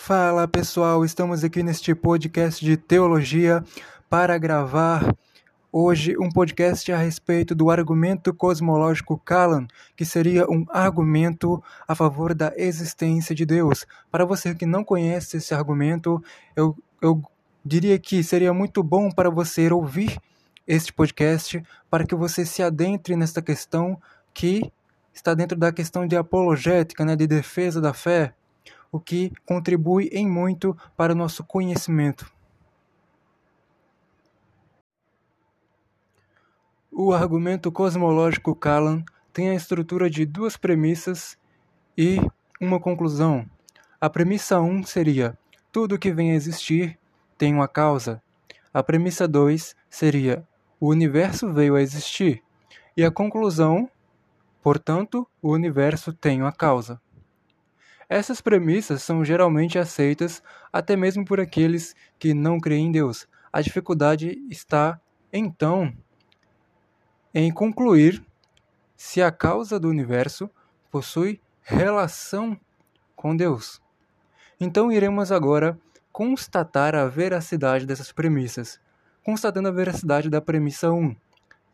[0.00, 3.62] Fala pessoal, estamos aqui neste podcast de teologia
[4.08, 5.14] para gravar
[5.72, 12.32] hoje um podcast a respeito do argumento cosmológico Kalan, que seria um argumento a favor
[12.32, 13.84] da existência de Deus.
[14.10, 16.22] Para você que não conhece esse argumento,
[16.54, 17.20] eu, eu
[17.62, 20.16] diria que seria muito bom para você ouvir
[20.66, 24.00] este podcast para que você se adentre nesta questão
[24.32, 24.72] que
[25.12, 28.32] está dentro da questão de apologética, né, de defesa da fé
[28.90, 32.30] o que contribui em muito para o nosso conhecimento.
[36.90, 41.38] O argumento cosmológico Kalan tem a estrutura de duas premissas
[41.96, 42.18] e
[42.60, 43.48] uma conclusão.
[44.00, 45.38] A premissa 1 um seria:
[45.70, 46.98] tudo que vem a existir
[47.36, 48.20] tem uma causa.
[48.74, 50.44] A premissa 2 seria:
[50.80, 52.42] o universo veio a existir.
[52.96, 53.88] E a conclusão,
[54.60, 57.00] portanto, o universo tem uma causa.
[58.08, 60.42] Essas premissas são geralmente aceitas
[60.72, 63.28] até mesmo por aqueles que não creem em Deus.
[63.52, 65.00] A dificuldade está,
[65.32, 65.92] então,
[67.34, 68.24] em concluir
[68.96, 70.50] se a causa do universo
[70.90, 72.58] possui relação
[73.14, 73.80] com Deus.
[74.58, 75.78] Então iremos agora
[76.10, 78.80] constatar a veracidade dessas premissas,
[79.22, 81.14] constatando a veracidade da premissa 1,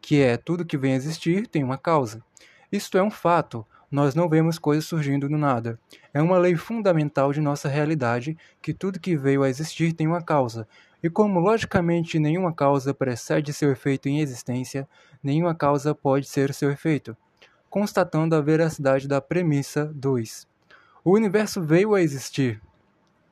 [0.00, 2.22] que é tudo que vem a existir tem uma causa.
[2.70, 3.64] Isto é um fato,
[3.94, 5.78] nós não vemos coisas surgindo do nada.
[6.12, 10.20] É uma lei fundamental de nossa realidade que tudo que veio a existir tem uma
[10.20, 10.66] causa.
[11.00, 14.88] E como logicamente nenhuma causa precede seu efeito em existência,
[15.22, 17.16] nenhuma causa pode ser seu efeito.
[17.70, 20.44] Constatando a veracidade da premissa 2.
[21.04, 22.60] O universo veio a existir.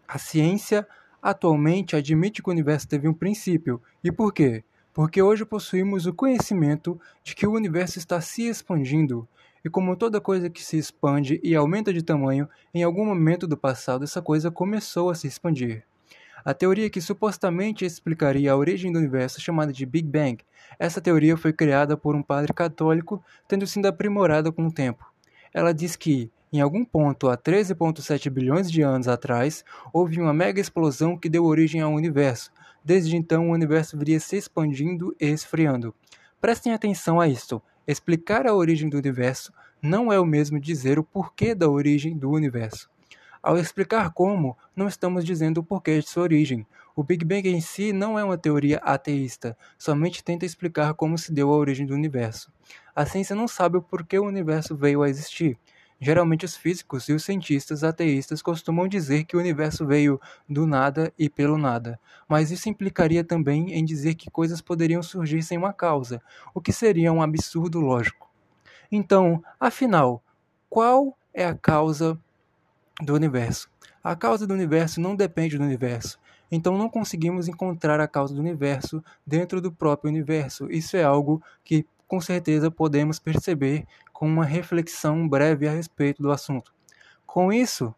[0.07, 0.87] A ciência
[1.21, 3.83] atualmente admite que o universo teve um princípio.
[4.05, 4.62] E por quê?
[4.95, 9.27] Porque hoje possuímos o conhecimento de que o universo está se expandindo
[9.65, 13.56] e como toda coisa que se expande e aumenta de tamanho, em algum momento do
[13.56, 15.84] passado essa coisa começou a se expandir.
[16.45, 20.39] A teoria que supostamente explicaria a origem do universo, chamada de Big Bang,
[20.78, 25.05] essa teoria foi criada por um padre católico, tendo sido aprimorada com o tempo.
[25.55, 30.61] Ela diz que, em algum ponto há 13,7 bilhões de anos atrás, houve uma mega
[30.61, 32.51] explosão que deu origem ao universo.
[32.84, 35.95] Desde então, o universo viria se expandindo e esfriando.
[36.41, 37.62] Prestem atenção a isto.
[37.87, 42.31] Explicar a origem do universo não é o mesmo dizer o porquê da origem do
[42.31, 42.88] universo.
[43.43, 46.65] Ao explicar como, não estamos dizendo o porquê de sua origem.
[46.94, 51.32] O Big Bang em si não é uma teoria ateísta, somente tenta explicar como se
[51.32, 52.53] deu a origem do universo.
[52.94, 55.59] A ciência não sabe o porquê o universo veio a existir.
[56.05, 61.13] Geralmente os físicos e os cientistas ateístas costumam dizer que o universo veio do nada
[61.17, 61.97] e pelo nada,
[62.29, 66.21] mas isso implicaria também em dizer que coisas poderiam surgir sem uma causa,
[66.53, 68.29] o que seria um absurdo lógico.
[68.91, 70.21] Então, afinal,
[70.69, 72.19] qual é a causa
[73.01, 73.71] do universo?
[74.03, 76.19] A causa do universo não depende do universo.
[76.51, 80.69] Então não conseguimos encontrar a causa do universo dentro do próprio universo.
[80.69, 83.87] Isso é algo que com certeza podemos perceber
[84.22, 86.72] com uma reflexão breve a respeito do assunto.
[87.27, 87.93] Com isso,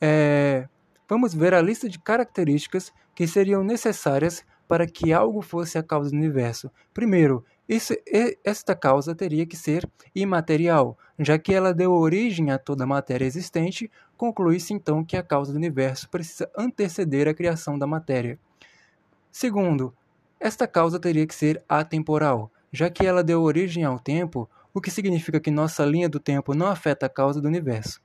[0.00, 0.68] é,
[1.08, 6.10] vamos ver a lista de características que seriam necessárias para que algo fosse a causa
[6.10, 6.68] do universo.
[6.92, 7.94] Primeiro, isso,
[8.42, 13.24] esta causa teria que ser imaterial, já que ela deu origem a toda a matéria
[13.24, 18.36] existente, conclui-se então que a causa do universo precisa anteceder a criação da matéria.
[19.30, 19.94] Segundo,
[20.40, 24.90] esta causa teria que ser atemporal, já que ela deu origem ao tempo, o que
[24.90, 28.00] significa que nossa linha do tempo não afeta a causa do universo.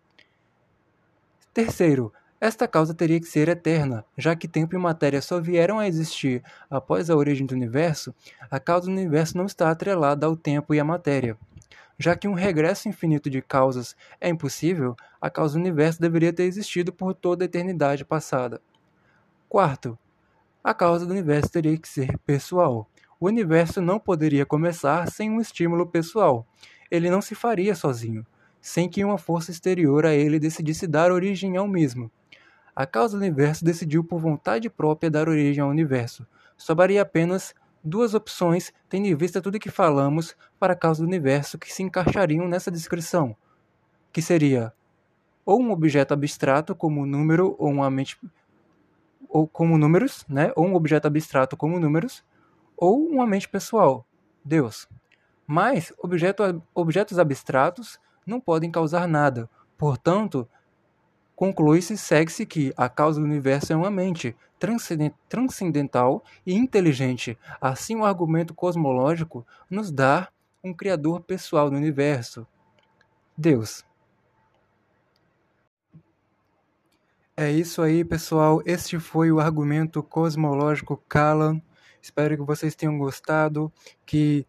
[1.53, 5.87] Terceiro, esta causa teria que ser eterna, já que tempo e matéria só vieram a
[5.87, 8.13] existir após a origem do universo,
[8.51, 11.37] a causa do universo não está atrelada ao tempo e à matéria.
[11.97, 16.43] Já que um regresso infinito de causas é impossível, a causa do universo deveria ter
[16.43, 18.61] existido por toda a eternidade passada.
[19.47, 19.97] Quarto,
[20.61, 22.89] a causa do universo teria que ser pessoal,
[23.19, 26.45] o universo não poderia começar sem um estímulo pessoal.
[26.89, 28.25] Ele não se faria sozinho,
[28.61, 32.11] sem que uma força exterior a ele decidisse dar origem ao mesmo.
[32.75, 36.27] A causa do universo decidiu por vontade própria dar origem ao universo.
[36.57, 37.53] Sobraria apenas
[37.83, 41.83] duas opções, tendo em vista tudo que falamos, para a causa do universo que se
[41.83, 43.35] encaixariam nessa descrição,
[44.11, 44.73] que seria
[45.45, 48.17] ou um objeto abstrato como um número ou uma mente
[49.29, 50.51] ou como números, né?
[50.55, 52.23] Ou um objeto abstrato como números,
[52.77, 54.05] ou uma mente pessoal,
[54.43, 54.87] Deus.
[55.47, 59.49] Mas objeto, objetos abstratos não podem causar nada.
[59.77, 60.47] Portanto,
[61.35, 64.35] conclui-se, segue-se que a causa do universo é uma mente
[65.29, 67.37] transcendental e inteligente.
[67.61, 70.29] Assim, o argumento cosmológico nos dá
[70.63, 72.47] um criador pessoal do universo,
[73.37, 73.85] Deus.
[77.37, 78.61] É isso aí, pessoal.
[78.65, 81.61] Este foi o argumento cosmológico Kalan.
[82.05, 83.73] Espero que vocês tenham gostado,
[84.05, 84.45] que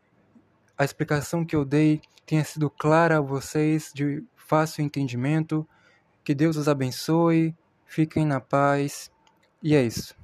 [0.76, 5.66] a explicação que eu dei tenha sido clara a vocês, de fácil entendimento.
[6.22, 7.56] Que Deus os abençoe,
[7.86, 9.10] fiquem na paz.
[9.62, 10.14] E é isso.